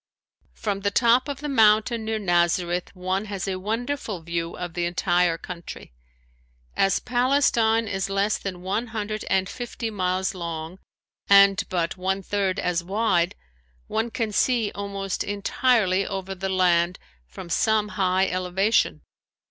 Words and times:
From 0.55 0.79
the 0.79 0.89
top 0.89 1.27
of 1.27 1.41
the 1.41 1.47
mountain 1.47 2.05
near 2.05 2.17
Nazareth 2.17 2.89
one 2.95 3.25
has 3.25 3.47
a 3.47 3.59
wonderful 3.59 4.19
view 4.23 4.57
of 4.57 4.73
the 4.73 4.85
entire 4.87 5.37
country. 5.37 5.93
As 6.75 6.99
Palestine 6.99 7.87
is 7.87 8.09
less 8.09 8.39
than 8.39 8.63
one 8.63 8.87
hundred 8.87 9.23
and 9.29 9.47
fifty 9.47 9.91
miles 9.91 10.33
long 10.33 10.79
and 11.29 11.63
but 11.69 11.97
one 11.97 12.23
third 12.23 12.57
as 12.57 12.83
wide 12.83 13.35
one 13.85 14.09
can 14.09 14.31
see 14.31 14.71
almost 14.73 15.23
entirely 15.23 16.03
over 16.07 16.33
the 16.33 16.49
land 16.49 16.97
from 17.27 17.47
some 17.47 17.89
high 17.89 18.25
elevation. 18.25 19.03